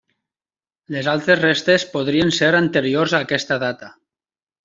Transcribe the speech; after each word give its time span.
Les 0.95 1.09
altres 1.11 1.41
restes 1.41 1.85
podrien 1.91 2.33
ser 2.39 2.49
anteriors 2.61 3.17
a 3.19 3.23
aquesta 3.27 3.61
data. 3.67 3.93